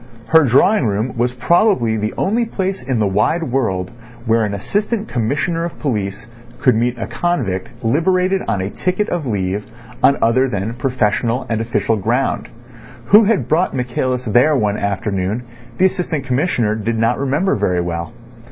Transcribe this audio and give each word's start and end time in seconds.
Her 0.29 0.45
drawing 0.45 0.87
room 0.87 1.15
was 1.15 1.31
probably 1.35 1.95
the 1.95 2.15
only 2.17 2.43
place 2.43 2.81
in 2.81 2.97
the 2.97 3.05
wide 3.05 3.43
world 3.43 3.91
where 4.25 4.43
an 4.45 4.55
Assistant 4.55 5.07
Commissioner 5.07 5.63
of 5.63 5.77
Police 5.77 6.25
could 6.59 6.73
meet 6.73 6.97
a 6.97 7.05
convict 7.05 7.69
liberated 7.83 8.41
on 8.47 8.61
a 8.61 8.71
ticket 8.71 9.09
of 9.09 9.27
leave 9.27 9.63
on 10.01 10.17
other 10.19 10.49
than 10.49 10.73
professional 10.73 11.45
and 11.49 11.61
official 11.61 11.97
ground. 11.97 12.49
Who 13.09 13.25
had 13.25 13.47
brought 13.47 13.75
Michaelis 13.75 14.25
there 14.25 14.55
one 14.55 14.75
afternoon 14.79 15.43
the 15.77 15.85
Assistant 15.85 16.25
Commissioner 16.25 16.73
did 16.73 16.97
not 16.97 17.19
remember 17.19 17.55
very 17.55 17.79
well. 17.81 18.11